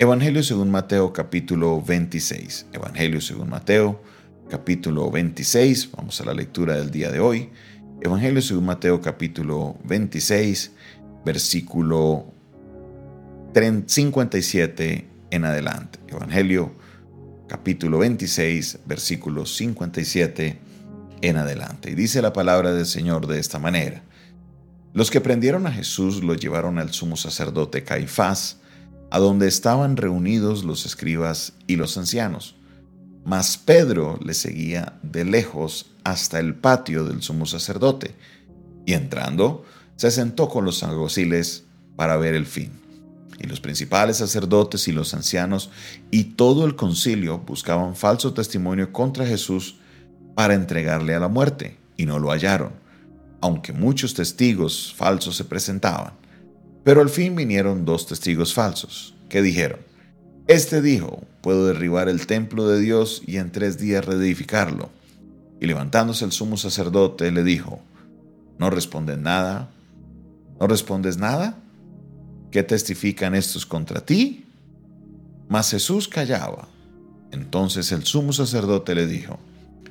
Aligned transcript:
Evangelio 0.00 0.42
según 0.42 0.70
Mateo 0.70 1.12
capítulo 1.12 1.82
26. 1.82 2.68
Evangelio 2.72 3.20
según 3.20 3.50
Mateo 3.50 4.00
capítulo 4.48 5.10
26. 5.10 5.90
Vamos 5.92 6.18
a 6.22 6.24
la 6.24 6.32
lectura 6.32 6.74
del 6.74 6.90
día 6.90 7.10
de 7.10 7.20
hoy. 7.20 7.50
Evangelio 8.00 8.40
según 8.40 8.64
Mateo 8.64 9.02
capítulo 9.02 9.76
26, 9.84 10.72
versículo 11.22 12.32
57 13.52 15.06
en 15.32 15.44
adelante. 15.44 15.98
Evangelio 16.08 16.72
capítulo 17.46 17.98
26, 17.98 18.78
versículo 18.86 19.44
57 19.44 20.58
en 21.20 21.36
adelante. 21.36 21.90
Y 21.90 21.94
dice 21.94 22.22
la 22.22 22.32
palabra 22.32 22.72
del 22.72 22.86
Señor 22.86 23.26
de 23.26 23.38
esta 23.38 23.58
manera. 23.58 24.02
Los 24.94 25.10
que 25.10 25.20
prendieron 25.20 25.66
a 25.66 25.72
Jesús 25.72 26.24
lo 26.24 26.32
llevaron 26.32 26.78
al 26.78 26.90
sumo 26.90 27.16
sacerdote 27.16 27.84
Caifás, 27.84 28.59
a 29.10 29.18
donde 29.18 29.48
estaban 29.48 29.96
reunidos 29.96 30.64
los 30.64 30.86
escribas 30.86 31.52
y 31.66 31.76
los 31.76 31.98
ancianos. 31.98 32.56
Mas 33.24 33.58
Pedro 33.58 34.18
le 34.24 34.34
seguía 34.34 34.98
de 35.02 35.24
lejos 35.24 35.90
hasta 36.04 36.38
el 36.38 36.54
patio 36.54 37.04
del 37.04 37.22
sumo 37.22 37.46
sacerdote, 37.46 38.14
y 38.86 38.94
entrando, 38.94 39.64
se 39.96 40.10
sentó 40.10 40.48
con 40.48 40.64
los 40.64 40.82
alguaciles 40.82 41.64
para 41.96 42.16
ver 42.16 42.34
el 42.34 42.46
fin. 42.46 42.72
Y 43.38 43.46
los 43.46 43.60
principales 43.60 44.18
sacerdotes 44.18 44.88
y 44.88 44.92
los 44.92 45.12
ancianos 45.14 45.70
y 46.10 46.24
todo 46.24 46.64
el 46.64 46.76
concilio 46.76 47.38
buscaban 47.38 47.96
falso 47.96 48.32
testimonio 48.32 48.92
contra 48.92 49.26
Jesús 49.26 49.76
para 50.34 50.54
entregarle 50.54 51.14
a 51.14 51.20
la 51.20 51.28
muerte, 51.28 51.76
y 51.96 52.06
no 52.06 52.18
lo 52.18 52.30
hallaron, 52.30 52.72
aunque 53.42 53.72
muchos 53.72 54.14
testigos 54.14 54.94
falsos 54.96 55.36
se 55.36 55.44
presentaban. 55.44 56.14
Pero 56.84 57.00
al 57.00 57.10
fin 57.10 57.36
vinieron 57.36 57.84
dos 57.84 58.06
testigos 58.06 58.54
falsos, 58.54 59.14
que 59.28 59.42
dijeron, 59.42 59.80
Este 60.46 60.80
dijo, 60.80 61.22
puedo 61.42 61.66
derribar 61.66 62.08
el 62.08 62.26
templo 62.26 62.66
de 62.68 62.80
Dios 62.80 63.22
y 63.26 63.36
en 63.36 63.52
tres 63.52 63.78
días 63.78 64.04
reedificarlo. 64.04 64.90
Y 65.60 65.66
levantándose 65.66 66.24
el 66.24 66.32
sumo 66.32 66.56
sacerdote 66.56 67.30
le 67.30 67.44
dijo, 67.44 67.80
¿no 68.58 68.70
respondes 68.70 69.18
nada? 69.18 69.70
¿No 70.58 70.66
respondes 70.66 71.18
nada? 71.18 71.58
¿Qué 72.50 72.62
testifican 72.62 73.34
estos 73.34 73.66
contra 73.66 74.04
ti? 74.04 74.46
Mas 75.48 75.70
Jesús 75.70 76.08
callaba. 76.08 76.68
Entonces 77.30 77.92
el 77.92 78.04
sumo 78.04 78.32
sacerdote 78.32 78.94
le 78.94 79.06
dijo, 79.06 79.38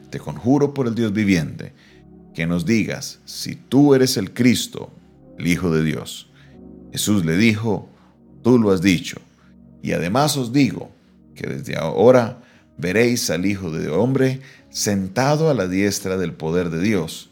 Te 0.09 0.19
conjuro 0.19 0.73
por 0.73 0.87
el 0.87 0.95
Dios 0.95 1.13
viviente, 1.13 1.73
que 2.33 2.47
nos 2.47 2.65
digas 2.65 3.19
si 3.25 3.55
tú 3.55 3.95
eres 3.95 4.17
el 4.17 4.33
Cristo, 4.33 4.91
el 5.37 5.47
Hijo 5.47 5.71
de 5.71 5.83
Dios. 5.83 6.28
Jesús 6.91 7.25
le 7.25 7.37
dijo, 7.37 7.89
Tú 8.43 8.57
lo 8.57 8.71
has 8.71 8.81
dicho, 8.81 9.17
y 9.81 9.91
además 9.91 10.37
os 10.37 10.53
digo 10.53 10.91
que 11.35 11.47
desde 11.47 11.77
ahora 11.77 12.41
veréis 12.77 13.29
al 13.29 13.45
Hijo 13.45 13.71
de 13.71 13.89
Hombre 13.89 14.41
sentado 14.69 15.49
a 15.49 15.53
la 15.53 15.67
diestra 15.67 16.17
del 16.17 16.33
poder 16.33 16.69
de 16.69 16.81
Dios 16.81 17.29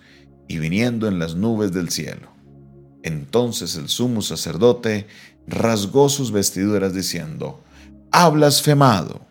y 0.47 0.59
viniendo 0.59 1.07
en 1.07 1.19
las 1.19 1.35
nubes 1.35 1.71
del 1.71 1.89
cielo. 1.89 2.29
Entonces 3.03 3.75
el 3.75 3.87
sumo 3.89 4.21
sacerdote 4.21 5.07
rasgó 5.47 6.09
sus 6.09 6.31
vestiduras 6.31 6.93
diciendo, 6.93 7.63
Ha 8.11 8.29
blasfemado. 8.29 9.21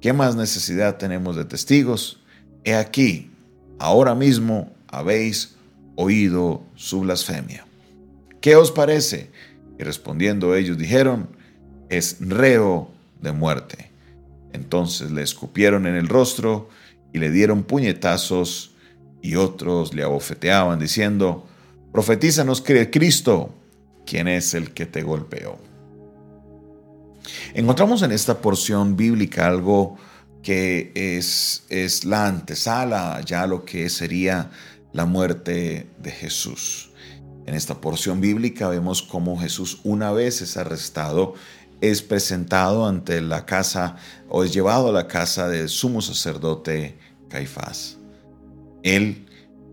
¿Qué 0.00 0.12
más 0.12 0.36
necesidad 0.36 0.98
tenemos 0.98 1.36
de 1.36 1.44
testigos? 1.44 2.20
He 2.64 2.74
aquí, 2.74 3.30
ahora 3.78 4.14
mismo 4.14 4.72
habéis 4.88 5.54
oído 5.96 6.62
su 6.74 7.00
blasfemia. 7.00 7.66
¿Qué 8.40 8.56
os 8.56 8.70
parece? 8.70 9.30
Y 9.78 9.82
respondiendo 9.82 10.54
ellos 10.54 10.78
dijeron, 10.78 11.28
es 11.88 12.16
reo 12.20 12.90
de 13.20 13.32
muerte. 13.32 13.90
Entonces 14.52 15.10
le 15.10 15.22
escupieron 15.22 15.86
en 15.86 15.96
el 15.96 16.08
rostro 16.08 16.68
y 17.12 17.18
le 17.18 17.30
dieron 17.30 17.64
puñetazos 17.64 18.74
y 19.22 19.36
otros 19.36 19.94
le 19.94 20.02
abofeteaban 20.02 20.78
diciendo, 20.78 21.46
profetízanos 21.92 22.60
que 22.60 22.90
Cristo, 22.90 23.54
quien 24.06 24.28
es 24.28 24.54
el 24.54 24.72
que 24.72 24.86
te 24.86 25.02
golpeó. 25.02 25.58
Encontramos 27.54 28.02
en 28.02 28.12
esta 28.12 28.40
porción 28.40 28.96
bíblica 28.96 29.46
algo 29.46 29.96
que 30.42 30.92
es, 30.94 31.64
es 31.70 32.04
la 32.04 32.26
antesala 32.26 33.20
ya 33.24 33.46
lo 33.46 33.64
que 33.64 33.88
sería 33.88 34.50
la 34.92 35.06
muerte 35.06 35.88
de 35.98 36.10
Jesús. 36.10 36.90
En 37.46 37.54
esta 37.54 37.80
porción 37.80 38.20
bíblica 38.20 38.68
vemos 38.68 39.02
cómo 39.02 39.38
Jesús 39.38 39.80
una 39.84 40.12
vez 40.12 40.40
es 40.40 40.56
arrestado 40.56 41.34
es 41.90 42.02
presentado 42.02 42.86
ante 42.86 43.20
la 43.20 43.44
casa 43.44 43.96
o 44.28 44.44
es 44.44 44.52
llevado 44.52 44.88
a 44.88 44.92
la 44.92 45.06
casa 45.06 45.48
del 45.48 45.68
sumo 45.68 46.00
sacerdote 46.00 46.96
Caifás. 47.28 47.98
Él 48.82 49.26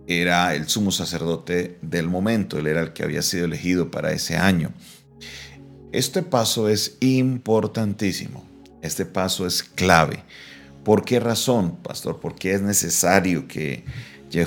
era 0.08 0.56
el 0.56 0.68
sumo 0.68 0.92
sacerdote 0.92 1.78
del 1.82 2.08
momento, 2.08 2.58
él 2.58 2.68
era 2.68 2.82
el 2.82 2.94
que 2.94 3.04
había 3.04 3.22
sido 3.22 3.46
elegido 3.46 3.92
para 3.92 4.12
ese 4.12 4.36
año. 4.36 4.74
Este 5.92 6.22
paso 6.22 6.70
es 6.70 6.98
importantísimo, 7.00 8.46
este 8.82 9.06
paso 9.06 9.46
es 9.46 9.64
clave. 9.64 10.24
¿Por 10.84 11.06
qué 11.06 11.20
razón, 11.20 11.78
pastor? 11.78 12.20
¿Por 12.20 12.36
qué 12.36 12.54
es 12.54 12.62
necesario 12.62 13.48
que 13.48 13.86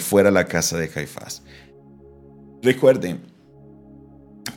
fuera 0.01 0.31
a 0.31 0.33
la 0.33 0.47
casa 0.47 0.77
de 0.77 0.89
Caifás? 0.89 1.43
Recuerden, 2.65 3.21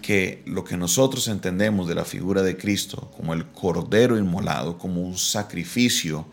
que 0.01 0.41
lo 0.45 0.63
que 0.63 0.77
nosotros 0.77 1.27
entendemos 1.27 1.89
de 1.89 1.95
la 1.95 2.05
figura 2.05 2.41
de 2.41 2.55
Cristo 2.55 3.11
como 3.17 3.33
el 3.33 3.45
cordero 3.47 4.17
inmolado, 4.17 4.77
como 4.77 5.01
un 5.01 5.17
sacrificio, 5.17 6.25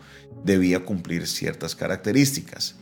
debía 0.45 0.85
cumplir 0.85 1.27
ciertas 1.27 1.75
características. 1.75 2.75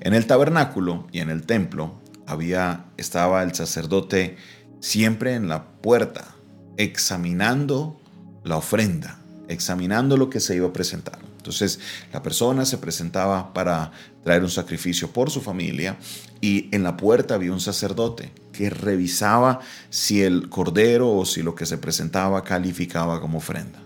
En 0.00 0.12
el 0.12 0.26
tabernáculo 0.26 1.06
y 1.12 1.20
en 1.20 1.30
el 1.30 1.44
templo 1.44 1.94
había 2.26 2.86
estaba 2.96 3.44
el 3.44 3.54
sacerdote 3.54 4.36
siempre 4.80 5.34
en 5.34 5.46
la 5.46 5.66
puerta 5.66 6.34
examinando 6.76 8.00
la 8.42 8.56
ofrenda, 8.56 9.20
examinando 9.46 10.16
lo 10.16 10.28
que 10.28 10.40
se 10.40 10.56
iba 10.56 10.66
a 10.66 10.72
presentar. 10.72 11.20
Entonces 11.44 11.78
la 12.10 12.22
persona 12.22 12.64
se 12.64 12.78
presentaba 12.78 13.52
para 13.52 13.92
traer 14.22 14.42
un 14.42 14.48
sacrificio 14.48 15.10
por 15.10 15.30
su 15.30 15.42
familia 15.42 15.98
y 16.40 16.74
en 16.74 16.82
la 16.82 16.96
puerta 16.96 17.34
había 17.34 17.52
un 17.52 17.60
sacerdote 17.60 18.32
que 18.50 18.70
revisaba 18.70 19.60
si 19.90 20.22
el 20.22 20.48
cordero 20.48 21.12
o 21.12 21.26
si 21.26 21.42
lo 21.42 21.54
que 21.54 21.66
se 21.66 21.76
presentaba 21.76 22.44
calificaba 22.44 23.20
como 23.20 23.38
ofrenda. 23.38 23.78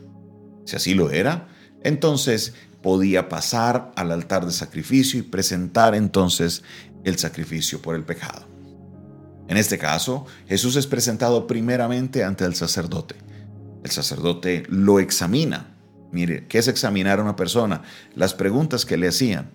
Si 0.67 0.77
así 0.77 0.95
lo 0.95 1.11
era, 1.11 1.49
entonces 1.83 2.55
podía 2.81 3.29
pasar 3.29 3.91
al 3.97 4.13
altar 4.13 4.47
de 4.47 4.53
sacrificio 4.53 5.19
y 5.19 5.23
presentar 5.23 5.97
entonces 5.97 6.63
el 7.03 7.19
sacrificio 7.19 7.83
por 7.83 7.97
el 7.97 8.05
pecado. 8.05 8.47
En 9.49 9.57
este 9.57 9.79
caso, 9.79 10.27
Jesús 10.47 10.77
es 10.77 10.87
presentado 10.87 11.49
primeramente 11.49 12.23
ante 12.23 12.45
el 12.45 12.55
sacerdote. 12.55 13.17
El 13.83 13.91
sacerdote 13.91 14.63
lo 14.69 15.01
examina 15.01 15.75
Mire, 16.11 16.47
¿qué 16.47 16.59
es 16.59 16.69
examinar 16.69 17.19
a 17.19 17.23
una 17.23 17.37
persona? 17.37 17.83
Las 18.15 18.35
preguntas 18.35 18.87
que 18.87 18.97
le 18.97 19.09
hacían. 19.09 19.51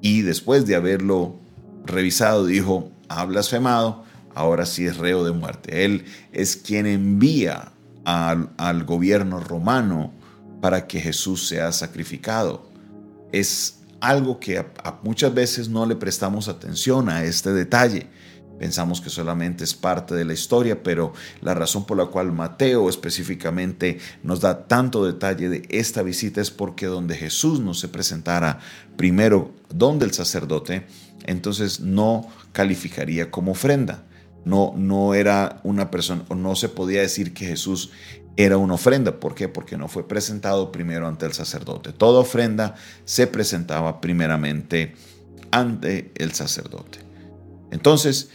Y 0.00 0.22
después 0.22 0.66
de 0.66 0.76
haberlo 0.76 1.36
revisado, 1.84 2.46
dijo, 2.46 2.90
ha 3.08 3.24
blasfemado, 3.24 4.04
ahora 4.34 4.66
sí 4.66 4.86
es 4.86 4.96
reo 4.96 5.24
de 5.24 5.32
muerte. 5.32 5.84
Él 5.84 6.04
es 6.32 6.56
quien 6.56 6.86
envía 6.86 7.72
al, 8.04 8.50
al 8.56 8.84
gobierno 8.84 9.40
romano 9.40 10.12
para 10.60 10.86
que 10.86 11.00
Jesús 11.00 11.46
sea 11.46 11.72
sacrificado. 11.72 12.68
Es 13.32 13.80
algo 14.00 14.40
que 14.40 14.64
muchas 15.02 15.32
veces 15.34 15.68
no 15.68 15.86
le 15.86 15.96
prestamos 15.96 16.48
atención 16.48 17.08
a 17.08 17.24
este 17.24 17.52
detalle. 17.52 18.08
Pensamos 18.60 19.00
que 19.00 19.08
solamente 19.08 19.64
es 19.64 19.72
parte 19.72 20.14
de 20.14 20.26
la 20.26 20.34
historia, 20.34 20.82
pero 20.82 21.14
la 21.40 21.54
razón 21.54 21.86
por 21.86 21.96
la 21.96 22.04
cual 22.04 22.30
Mateo 22.30 22.90
específicamente 22.90 23.98
nos 24.22 24.42
da 24.42 24.68
tanto 24.68 25.02
detalle 25.02 25.48
de 25.48 25.62
esta 25.70 26.02
visita 26.02 26.42
es 26.42 26.50
porque 26.50 26.84
donde 26.84 27.16
Jesús 27.16 27.60
no 27.60 27.72
se 27.72 27.88
presentara 27.88 28.58
primero 28.98 29.54
donde 29.70 30.04
el 30.04 30.12
sacerdote, 30.12 30.86
entonces 31.24 31.80
no 31.80 32.28
calificaría 32.52 33.30
como 33.30 33.52
ofrenda. 33.52 34.04
No, 34.44 34.74
no 34.76 35.14
era 35.14 35.62
una 35.64 35.90
persona, 35.90 36.26
o 36.28 36.34
no 36.34 36.54
se 36.54 36.68
podía 36.68 37.00
decir 37.00 37.32
que 37.32 37.46
Jesús 37.46 37.92
era 38.36 38.58
una 38.58 38.74
ofrenda. 38.74 39.20
¿Por 39.20 39.34
qué? 39.34 39.48
Porque 39.48 39.78
no 39.78 39.88
fue 39.88 40.06
presentado 40.06 40.70
primero 40.70 41.08
ante 41.08 41.24
el 41.24 41.32
sacerdote. 41.32 41.94
Toda 41.94 42.20
ofrenda 42.20 42.74
se 43.06 43.26
presentaba 43.26 44.02
primeramente 44.02 44.96
ante 45.50 46.12
el 46.16 46.34
sacerdote. 46.34 46.98
Entonces, 47.70 48.28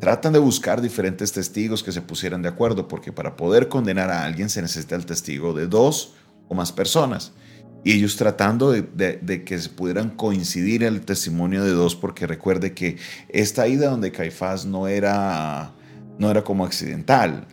Tratan 0.00 0.34
de 0.34 0.38
buscar 0.38 0.82
diferentes 0.82 1.32
testigos 1.32 1.82
que 1.82 1.90
se 1.90 2.02
pusieran 2.02 2.42
de 2.42 2.48
acuerdo, 2.48 2.86
porque 2.86 3.12
para 3.12 3.36
poder 3.36 3.68
condenar 3.68 4.10
a 4.10 4.24
alguien 4.24 4.50
se 4.50 4.60
necesita 4.60 4.94
el 4.94 5.06
testigo 5.06 5.54
de 5.54 5.66
dos 5.66 6.14
o 6.48 6.54
más 6.54 6.70
personas. 6.70 7.32
Y 7.82 7.92
ellos 7.92 8.16
tratando 8.16 8.72
de, 8.72 9.44
que 9.46 9.58
se 9.58 9.68
pudieran 9.70 10.10
coincidir 10.10 10.82
el 10.82 11.02
testimonio 11.02 11.64
de 11.64 11.70
dos, 11.70 11.94
porque 11.94 12.26
recuerde 12.26 12.74
que 12.74 12.98
esta 13.28 13.68
ida 13.68 13.90
donde 13.90 14.12
Caifás 14.12 14.66
no 14.66 14.88
era, 14.88 15.72
no 16.18 16.30
era 16.30 16.42
como 16.42 16.66
accidental. 16.66 17.46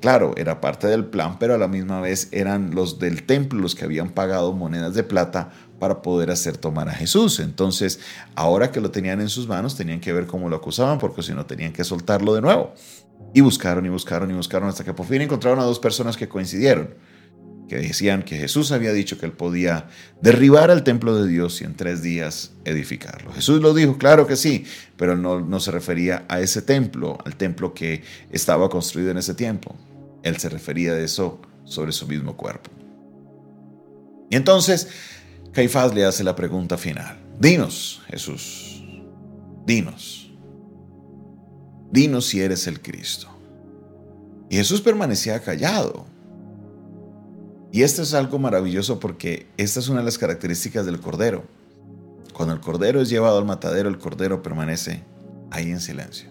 claro, 0.00 0.34
era 0.36 0.60
parte 0.60 0.88
del 0.88 1.04
plan, 1.06 1.38
pero 1.38 1.54
a 1.54 1.58
la 1.58 1.68
misma 1.68 2.00
vez 2.00 2.28
eran 2.32 2.74
los 2.74 2.98
del 2.98 3.22
templo 3.22 3.60
los 3.60 3.76
que 3.76 3.84
habían 3.84 4.10
pagado 4.10 4.52
monedas 4.52 4.94
de 4.94 5.04
plata 5.04 5.52
para 5.82 6.00
poder 6.00 6.30
hacer 6.30 6.58
tomar 6.58 6.88
a 6.88 6.92
Jesús. 6.92 7.40
Entonces, 7.40 7.98
ahora 8.36 8.70
que 8.70 8.80
lo 8.80 8.92
tenían 8.92 9.20
en 9.20 9.28
sus 9.28 9.48
manos, 9.48 9.74
tenían 9.74 9.98
que 9.98 10.12
ver 10.12 10.28
cómo 10.28 10.48
lo 10.48 10.54
acusaban, 10.54 11.00
porque 11.00 11.24
si 11.24 11.32
no, 11.32 11.44
tenían 11.44 11.72
que 11.72 11.82
soltarlo 11.82 12.34
de 12.34 12.40
nuevo. 12.40 12.72
Y 13.34 13.40
buscaron 13.40 13.84
y 13.84 13.88
buscaron 13.88 14.30
y 14.30 14.34
buscaron 14.34 14.68
hasta 14.68 14.84
que 14.84 14.94
por 14.94 15.06
fin 15.06 15.22
encontraron 15.22 15.58
a 15.58 15.64
dos 15.64 15.80
personas 15.80 16.16
que 16.16 16.28
coincidieron 16.28 16.94
que 17.68 17.78
decían 17.78 18.22
que 18.22 18.36
Jesús 18.36 18.70
había 18.70 18.92
dicho 18.92 19.18
que 19.18 19.26
él 19.26 19.32
podía 19.32 19.88
derribar 20.20 20.70
el 20.70 20.84
templo 20.84 21.16
de 21.16 21.26
Dios 21.26 21.60
y 21.60 21.64
en 21.64 21.74
tres 21.74 22.00
días 22.00 22.52
edificarlo. 22.64 23.32
Jesús 23.32 23.60
lo 23.60 23.74
dijo, 23.74 23.98
claro 23.98 24.28
que 24.28 24.36
sí, 24.36 24.64
pero 24.96 25.16
no, 25.16 25.40
no 25.40 25.58
se 25.58 25.72
refería 25.72 26.24
a 26.28 26.38
ese 26.38 26.62
templo, 26.62 27.18
al 27.24 27.34
templo 27.34 27.74
que 27.74 28.04
estaba 28.30 28.68
construido 28.68 29.10
en 29.10 29.18
ese 29.18 29.34
tiempo. 29.34 29.74
Él 30.22 30.36
se 30.36 30.48
refería 30.48 30.94
de 30.94 31.02
eso 31.02 31.40
sobre 31.64 31.90
su 31.90 32.06
mismo 32.06 32.36
cuerpo. 32.36 32.70
Y 34.30 34.36
entonces 34.36 34.88
Caifás 35.52 35.94
le 35.94 36.06
hace 36.06 36.24
la 36.24 36.34
pregunta 36.34 36.78
final. 36.78 37.18
Dinos, 37.38 38.00
Jesús, 38.06 38.82
dinos, 39.66 40.32
dinos 41.90 42.26
si 42.26 42.40
eres 42.40 42.66
el 42.66 42.80
Cristo. 42.80 43.28
Y 44.48 44.56
Jesús 44.56 44.80
permanecía 44.80 45.40
callado. 45.40 46.06
Y 47.70 47.82
esto 47.82 48.02
es 48.02 48.14
algo 48.14 48.38
maravilloso 48.38 48.98
porque 48.98 49.46
esta 49.58 49.80
es 49.80 49.88
una 49.88 50.00
de 50.00 50.06
las 50.06 50.18
características 50.18 50.86
del 50.86 51.00
cordero. 51.00 51.44
Cuando 52.32 52.54
el 52.54 52.60
cordero 52.60 53.02
es 53.02 53.10
llevado 53.10 53.38
al 53.38 53.44
matadero, 53.44 53.90
el 53.90 53.98
cordero 53.98 54.42
permanece 54.42 55.02
ahí 55.50 55.70
en 55.70 55.80
silencio. 55.80 56.30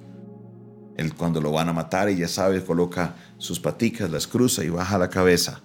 Él 0.98 1.14
cuando 1.14 1.42
lo 1.42 1.52
van 1.52 1.70
a 1.70 1.74
matar 1.74 2.10
y 2.10 2.18
ya 2.18 2.28
sabe, 2.28 2.64
coloca 2.64 3.16
sus 3.38 3.60
paticas, 3.60 4.10
las 4.10 4.26
cruza 4.26 4.64
y 4.64 4.70
baja 4.70 4.98
la 4.98 5.10
cabeza, 5.10 5.62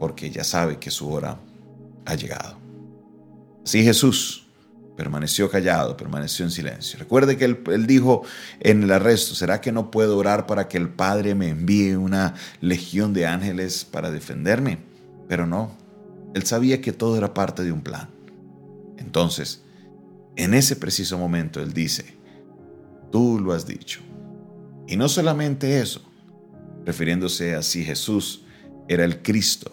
porque 0.00 0.30
ya 0.30 0.42
sabe 0.42 0.78
que 0.78 0.90
su 0.90 1.10
hora 1.12 1.38
ha 2.04 2.14
llegado. 2.14 2.67
Así 3.64 3.82
Jesús 3.82 4.48
permaneció 4.98 5.48
callado, 5.48 5.96
permaneció 5.96 6.44
en 6.44 6.50
silencio. 6.50 6.98
Recuerde 6.98 7.36
que 7.36 7.44
él, 7.44 7.86
dijo 7.86 8.24
en 8.58 8.82
el 8.82 8.90
arresto, 8.90 9.36
¿será 9.36 9.60
que 9.60 9.70
no 9.70 9.92
puedo 9.92 10.18
orar 10.18 10.46
para 10.46 10.66
que 10.66 10.76
el 10.76 10.88
Padre 10.88 11.36
me 11.36 11.50
envíe 11.50 11.94
una 11.94 12.34
legión 12.60 13.14
de 13.14 13.24
ángeles 13.24 13.84
para 13.84 14.10
defenderme? 14.10 14.78
Pero 15.28 15.46
no, 15.46 15.76
él 16.34 16.42
sabía 16.42 16.80
que 16.80 16.92
todo 16.92 17.16
era 17.16 17.32
parte 17.32 17.62
de 17.62 17.70
un 17.70 17.82
plan. 17.82 18.08
Entonces, 18.96 19.62
en 20.34 20.52
ese 20.52 20.74
preciso 20.74 21.16
momento, 21.16 21.60
él 21.60 21.72
dice, 21.72 22.16
tú 23.12 23.38
lo 23.38 23.52
has 23.52 23.68
dicho. 23.68 24.00
Y 24.88 24.96
no 24.96 25.08
solamente 25.08 25.80
eso, 25.80 26.02
refiriéndose 26.84 27.54
a 27.54 27.62
si 27.62 27.84
Jesús 27.84 28.42
era 28.88 29.04
el 29.04 29.22
Cristo. 29.22 29.70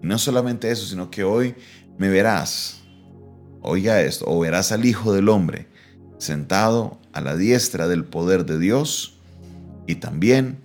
No 0.00 0.16
solamente 0.18 0.70
eso, 0.70 0.86
sino 0.86 1.10
que 1.10 1.22
hoy 1.22 1.54
me 1.98 2.08
verás, 2.08 2.80
oiga 3.62 4.00
esto, 4.00 4.24
o 4.28 4.38
verás 4.40 4.72
al 4.72 4.84
Hijo 4.84 5.12
del 5.12 5.28
Hombre 5.28 5.68
sentado 6.18 6.98
a 7.12 7.20
la 7.20 7.36
diestra 7.36 7.88
del 7.88 8.04
poder 8.04 8.44
de 8.44 8.58
Dios 8.58 9.18
y 9.86 9.96
también 9.96 10.58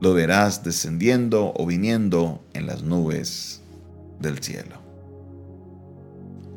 lo 0.00 0.14
verás 0.14 0.62
descendiendo 0.62 1.52
o 1.56 1.66
viniendo 1.66 2.44
en 2.52 2.66
las 2.66 2.82
nubes 2.82 3.62
del 4.20 4.38
cielo. 4.40 4.76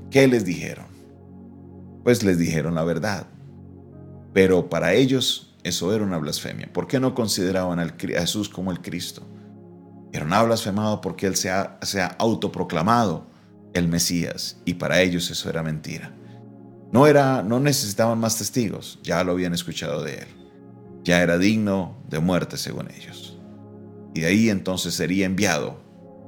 ¿Qué 0.09 0.27
les 0.27 0.45
dijeron? 0.45 0.85
Pues 2.03 2.23
les 2.23 2.37
dijeron 2.37 2.75
la 2.75 2.83
verdad. 2.83 3.27
Pero 4.33 4.69
para 4.69 4.93
ellos 4.93 5.55
eso 5.63 5.93
era 5.93 6.03
una 6.03 6.17
blasfemia. 6.17 6.71
¿Por 6.71 6.87
qué 6.87 6.99
no 6.99 7.15
consideraban 7.15 7.79
a 7.79 7.95
Jesús 7.97 8.49
como 8.49 8.71
el 8.71 8.81
Cristo? 8.81 9.23
Era 10.11 10.25
una 10.25 10.43
blasfemado 10.43 11.01
porque 11.01 11.27
él 11.27 11.35
se 11.35 11.49
ha 11.49 12.15
autoproclamado 12.17 13.30
el 13.73 13.87
Mesías 13.87 14.57
y 14.65 14.75
para 14.75 15.01
ellos 15.01 15.29
eso 15.31 15.49
era 15.49 15.63
mentira. 15.63 16.13
No, 16.91 17.07
era, 17.07 17.41
no 17.41 17.59
necesitaban 17.59 18.19
más 18.19 18.37
testigos, 18.37 18.99
ya 19.03 19.23
lo 19.23 19.31
habían 19.31 19.53
escuchado 19.53 20.03
de 20.03 20.19
él. 20.19 20.27
Ya 21.03 21.21
era 21.21 21.37
digno 21.37 21.97
de 22.09 22.19
muerte 22.19 22.57
según 22.57 22.89
ellos 22.91 23.31
y 24.13 24.21
de 24.21 24.27
ahí 24.27 24.49
entonces 24.49 24.93
sería 24.93 25.25
enviado 25.25 25.77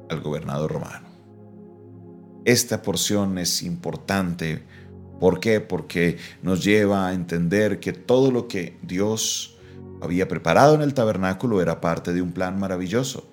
al 0.10 0.22
gobernador 0.22 0.72
romano. 0.72 1.08
Esta 2.46 2.82
porción 2.82 3.38
es 3.38 3.64
importante. 3.64 4.64
¿Por 5.20 5.40
qué? 5.40 5.62
Porque 5.62 6.18
nos 6.42 6.64
lleva 6.64 7.08
a 7.08 7.14
entender 7.14 7.80
que 7.80 7.94
todo 7.94 8.32
lo 8.32 8.48
que 8.48 8.78
Dios 8.82 9.58
había 10.02 10.28
preparado 10.28 10.76
en 10.76 10.82
el 10.82 10.94
tabernáculo 10.94 11.62
era 11.62 11.80
parte 11.80 12.14
de 12.14 12.22
un 12.22 12.34
plan 12.34 12.60
maravilloso. 12.60 13.30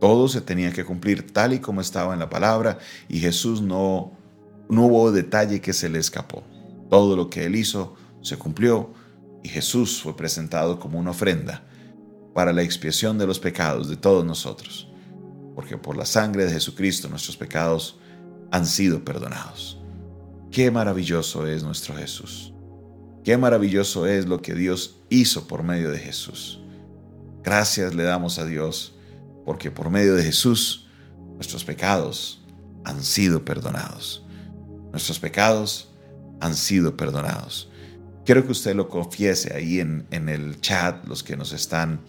Todo 0.00 0.28
se 0.28 0.40
tenía 0.40 0.72
que 0.72 0.84
cumplir 0.84 1.32
tal 1.32 1.52
y 1.52 1.60
como 1.60 1.80
estaba 1.80 2.12
en 2.12 2.20
la 2.20 2.28
palabra 2.28 2.78
y 3.08 3.18
Jesús 3.18 3.62
no, 3.62 4.12
no 4.68 4.86
hubo 4.86 5.12
detalle 5.12 5.60
que 5.60 5.72
se 5.72 5.88
le 5.88 5.98
escapó. 5.98 6.42
Todo 6.90 7.16
lo 7.16 7.30
que 7.30 7.46
él 7.46 7.56
hizo 7.56 7.94
se 8.20 8.36
cumplió 8.36 8.92
y 9.42 9.48
Jesús 9.48 10.02
fue 10.02 10.16
presentado 10.16 10.78
como 10.78 10.98
una 10.98 11.10
ofrenda 11.10 11.64
para 12.34 12.52
la 12.52 12.62
expiación 12.62 13.16
de 13.16 13.26
los 13.26 13.38
pecados 13.38 13.88
de 13.88 13.96
todos 13.96 14.24
nosotros, 14.24 14.88
porque 15.54 15.78
por 15.78 15.96
la 15.96 16.04
sangre 16.04 16.44
de 16.44 16.52
Jesucristo 16.52 17.08
nuestros 17.08 17.36
pecados 17.36 17.98
han 18.50 18.66
sido 18.66 19.04
perdonados. 19.04 19.80
Qué 20.50 20.70
maravilloso 20.70 21.46
es 21.46 21.62
nuestro 21.62 21.94
Jesús. 21.96 22.52
Qué 23.24 23.36
maravilloso 23.36 24.06
es 24.06 24.26
lo 24.26 24.42
que 24.42 24.54
Dios 24.54 25.00
hizo 25.08 25.48
por 25.48 25.62
medio 25.62 25.90
de 25.90 25.98
Jesús. 25.98 26.60
Gracias 27.42 27.94
le 27.94 28.02
damos 28.02 28.38
a 28.38 28.44
Dios, 28.44 28.95
porque 29.46 29.70
por 29.70 29.88
medio 29.88 30.16
de 30.16 30.24
Jesús 30.24 30.88
nuestros 31.36 31.64
pecados 31.64 32.44
han 32.84 33.02
sido 33.02 33.44
perdonados. 33.44 34.26
Nuestros 34.90 35.20
pecados 35.20 35.88
han 36.40 36.54
sido 36.54 36.96
perdonados. 36.96 37.70
Quiero 38.24 38.44
que 38.44 38.52
usted 38.52 38.74
lo 38.74 38.88
confiese 38.88 39.54
ahí 39.54 39.78
en, 39.78 40.06
en 40.10 40.28
el 40.28 40.60
chat, 40.60 41.06
los 41.06 41.22
que 41.22 41.36
nos 41.36 41.52
están 41.52 42.00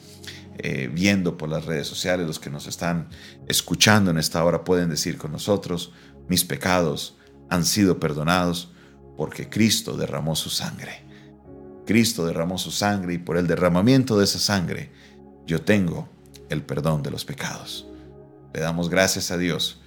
eh, 0.57 0.89
viendo 0.91 1.37
por 1.37 1.47
las 1.47 1.65
redes 1.65 1.85
sociales, 1.85 2.25
los 2.25 2.39
que 2.39 2.49
nos 2.49 2.65
están 2.65 3.09
escuchando 3.47 4.09
en 4.09 4.17
esta 4.17 4.43
hora 4.43 4.63
pueden 4.63 4.89
decir 4.89 5.19
con 5.19 5.31
nosotros, 5.31 5.93
mis 6.27 6.43
pecados 6.43 7.17
han 7.49 7.65
sido 7.65 7.99
perdonados 7.99 8.73
porque 9.15 9.47
Cristo 9.47 9.95
derramó 9.95 10.35
su 10.35 10.49
sangre. 10.49 11.05
Cristo 11.85 12.25
derramó 12.25 12.57
su 12.57 12.71
sangre 12.71 13.13
y 13.13 13.17
por 13.19 13.37
el 13.37 13.45
derramamiento 13.45 14.17
de 14.17 14.23
esa 14.23 14.39
sangre 14.39 14.91
yo 15.45 15.61
tengo 15.61 16.16
el 16.49 16.63
perdón 16.63 17.03
de 17.03 17.11
los 17.11 17.25
pecados. 17.25 17.87
Le 18.53 18.61
damos 18.61 18.89
gracias 18.89 19.31
a 19.31 19.37
Dios 19.37 19.81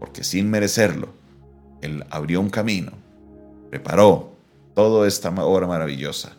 porque 0.00 0.24
sin 0.24 0.50
merecerlo, 0.50 1.12
Él 1.82 2.04
abrió 2.10 2.40
un 2.40 2.50
camino, 2.50 2.92
preparó 3.68 4.32
toda 4.74 5.06
esta 5.06 5.28
obra 5.28 5.66
maravillosa. 5.66 6.32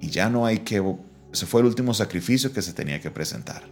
Y 0.00 0.10
ya 0.10 0.30
no 0.30 0.46
hay 0.46 0.60
que... 0.60 0.82
Ese 1.32 1.46
fue 1.46 1.60
el 1.60 1.66
último 1.66 1.92
sacrificio 1.92 2.52
que 2.52 2.62
se 2.62 2.72
tenía 2.72 3.00
que 3.00 3.10
presentar. 3.10 3.62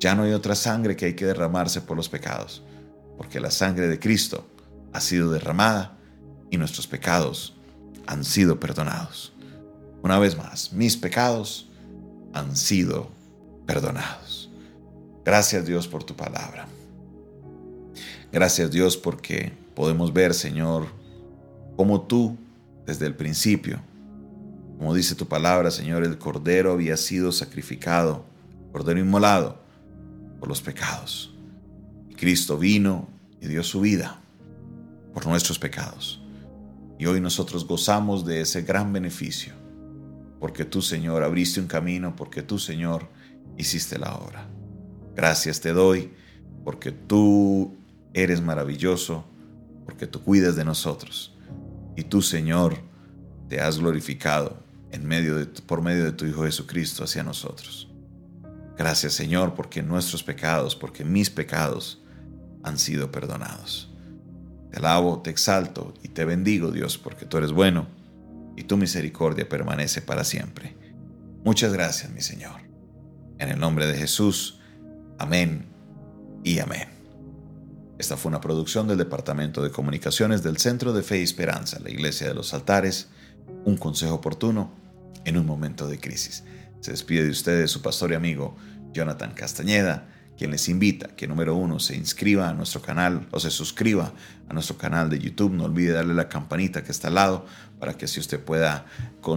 Ya 0.00 0.16
no 0.16 0.24
hay 0.24 0.32
otra 0.32 0.56
sangre 0.56 0.96
que 0.96 1.06
hay 1.06 1.14
que 1.14 1.26
derramarse 1.26 1.80
por 1.80 1.96
los 1.96 2.08
pecados, 2.08 2.64
porque 3.16 3.38
la 3.38 3.52
sangre 3.52 3.86
de 3.86 4.00
Cristo 4.00 4.44
ha 4.92 5.00
sido 5.00 5.30
derramada 5.30 5.96
y 6.50 6.56
nuestros 6.56 6.88
pecados 6.88 7.54
han 8.06 8.24
sido 8.24 8.58
perdonados. 8.58 9.32
Una 10.02 10.18
vez 10.18 10.36
más, 10.36 10.72
mis 10.72 10.96
pecados 10.96 11.68
han 12.32 12.56
sido 12.56 13.08
perdonados. 13.66 14.21
Gracias 15.24 15.66
Dios 15.66 15.86
por 15.86 16.04
tu 16.04 16.16
palabra. 16.16 16.66
Gracias 18.32 18.70
Dios 18.70 18.96
porque 18.96 19.52
podemos 19.74 20.12
ver, 20.12 20.34
Señor, 20.34 20.86
cómo 21.76 22.02
tú 22.02 22.36
desde 22.86 23.06
el 23.06 23.14
principio. 23.14 23.80
Como 24.78 24.94
dice 24.94 25.14
tu 25.14 25.26
palabra, 25.26 25.70
Señor, 25.70 26.02
el 26.02 26.18
Cordero 26.18 26.72
había 26.72 26.96
sido 26.96 27.30
sacrificado, 27.30 28.24
Cordero 28.72 28.98
inmolado 28.98 29.60
por 30.40 30.48
los 30.48 30.60
pecados. 30.60 31.32
Y 32.08 32.14
Cristo 32.14 32.58
vino 32.58 33.08
y 33.40 33.46
dio 33.46 33.62
su 33.62 33.80
vida 33.80 34.20
por 35.14 35.26
nuestros 35.26 35.58
pecados. 35.58 36.20
Y 36.98 37.06
hoy 37.06 37.20
nosotros 37.20 37.66
gozamos 37.66 38.24
de 38.24 38.40
ese 38.40 38.62
gran 38.62 38.92
beneficio, 38.92 39.54
porque 40.40 40.64
tú, 40.64 40.82
Señor, 40.82 41.22
abriste 41.22 41.60
un 41.60 41.66
camino, 41.66 42.16
porque 42.16 42.42
tú, 42.42 42.58
Señor, 42.58 43.08
hiciste 43.56 43.98
la 43.98 44.14
obra. 44.16 44.48
Gracias 45.14 45.60
te 45.60 45.72
doy, 45.72 46.12
porque 46.64 46.92
tú 46.92 47.76
eres 48.14 48.40
maravilloso, 48.40 49.24
porque 49.84 50.06
tú 50.06 50.22
cuidas 50.22 50.56
de 50.56 50.64
nosotros 50.64 51.36
y 51.96 52.04
tú, 52.04 52.22
Señor, 52.22 52.76
te 53.48 53.60
has 53.60 53.78
glorificado 53.78 54.62
en 54.90 55.06
medio 55.06 55.36
de, 55.36 55.46
por 55.46 55.82
medio 55.82 56.04
de 56.04 56.12
tu 56.12 56.24
Hijo 56.24 56.44
Jesucristo 56.44 57.04
hacia 57.04 57.22
nosotros. 57.22 57.90
Gracias, 58.76 59.12
Señor, 59.12 59.54
porque 59.54 59.82
nuestros 59.82 60.22
pecados, 60.22 60.74
porque 60.74 61.04
mis 61.04 61.30
pecados 61.30 62.02
han 62.62 62.78
sido 62.78 63.10
perdonados. 63.10 63.90
Te 64.70 64.78
alabo, 64.78 65.20
te 65.20 65.30
exalto 65.30 65.92
y 66.02 66.08
te 66.08 66.24
bendigo, 66.24 66.70
Dios, 66.70 66.96
porque 66.96 67.26
tú 67.26 67.36
eres 67.36 67.52
bueno 67.52 67.86
y 68.56 68.64
tu 68.64 68.76
misericordia 68.76 69.48
permanece 69.48 70.00
para 70.00 70.24
siempre. 70.24 70.76
Muchas 71.44 71.72
gracias, 71.72 72.10
mi 72.12 72.22
Señor. 72.22 72.62
En 73.38 73.50
el 73.50 73.58
nombre 73.58 73.86
de 73.86 73.94
Jesús. 73.94 74.60
Amén 75.22 75.66
y 76.42 76.58
amén. 76.58 76.88
Esta 77.96 78.16
fue 78.16 78.28
una 78.28 78.40
producción 78.40 78.88
del 78.88 78.98
Departamento 78.98 79.62
de 79.62 79.70
Comunicaciones 79.70 80.42
del 80.42 80.56
Centro 80.56 80.92
de 80.92 81.04
Fe 81.04 81.20
y 81.20 81.22
Esperanza, 81.22 81.78
la 81.78 81.90
Iglesia 81.90 82.26
de 82.26 82.34
los 82.34 82.52
Altares, 82.54 83.06
un 83.64 83.76
consejo 83.76 84.14
oportuno 84.14 84.72
en 85.24 85.36
un 85.36 85.46
momento 85.46 85.86
de 85.86 86.00
crisis. 86.00 86.42
Se 86.80 86.90
despide 86.90 87.22
de 87.22 87.30
ustedes 87.30 87.70
su 87.70 87.82
pastor 87.82 88.10
y 88.10 88.14
amigo 88.16 88.56
Jonathan 88.92 89.30
Castañeda, 89.32 90.08
quien 90.36 90.50
les 90.50 90.68
invita 90.68 91.14
que 91.14 91.28
número 91.28 91.54
uno 91.54 91.78
se 91.78 91.94
inscriba 91.94 92.48
a 92.48 92.52
nuestro 92.52 92.82
canal 92.82 93.28
o 93.30 93.38
se 93.38 93.52
suscriba 93.52 94.12
a 94.48 94.52
nuestro 94.52 94.76
canal 94.76 95.08
de 95.08 95.20
YouTube. 95.20 95.52
No 95.52 95.66
olvide 95.66 95.92
darle 95.92 96.14
la 96.14 96.28
campanita 96.28 96.82
que 96.82 96.90
está 96.90 97.06
al 97.06 97.14
lado 97.14 97.46
para 97.78 97.94
que 97.96 98.06
así 98.06 98.18
usted 98.18 98.40
pueda 98.40 98.86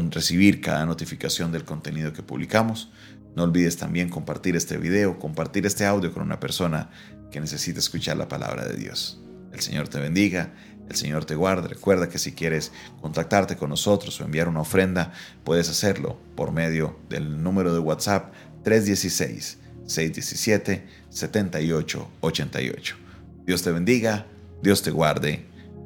recibir 0.10 0.62
cada 0.62 0.84
notificación 0.88 1.52
del 1.52 1.64
contenido 1.64 2.12
que 2.12 2.24
publicamos. 2.24 2.90
No 3.36 3.44
olvides 3.44 3.78
también 3.78 4.10
compartir 4.10 4.56
este 4.56 4.78
video, 4.78 5.20
compartir 5.20 5.66
este 5.66 5.86
audio 5.86 6.14
con 6.14 6.24
una 6.24 6.40
persona 6.40 6.90
que 7.32 7.42
necesita 7.42 7.80
escuchar 7.80 8.18
la 8.18 8.30
palabra 8.30 8.66
de 8.66 8.78
Dios. 8.78 9.20
El 9.52 9.60
Señor 9.60 9.90
te 9.90 10.00
bendiga, 10.00 10.54
el 10.90 10.96
Señor 10.96 11.26
te 11.26 11.36
guarde. 11.36 11.68
Recuerda 11.68 12.08
que 12.08 12.18
si 12.18 12.32
quieres 12.32 12.72
contactarte 13.02 13.58
con 13.58 13.70
nosotros 13.70 14.20
o 14.20 14.24
enviar 14.24 14.48
una 14.48 14.62
ofrenda, 14.62 15.12
puedes 15.44 15.70
hacerlo 15.70 16.18
por 16.36 16.52
medio 16.52 16.98
del 17.10 17.44
número 17.44 17.74
de 17.74 17.80
WhatsApp 17.80 18.34
316 18.64 19.58
617 19.86 20.88
7888. 21.10 22.96
Dios 23.46 23.64
te 23.64 23.72
bendiga, 23.72 24.26
Dios 24.62 24.82
te 24.82 24.92
guarde 24.92 25.55